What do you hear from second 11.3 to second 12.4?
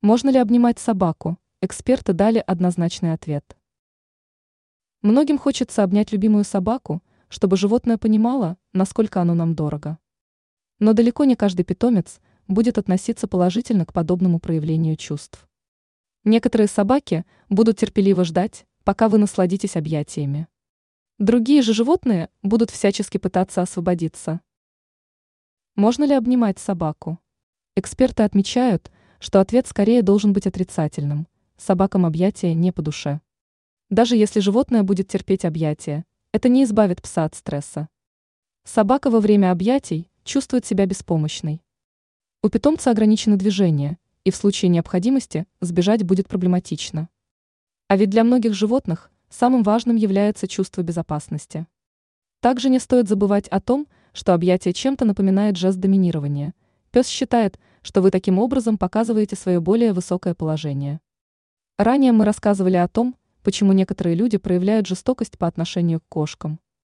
каждый питомец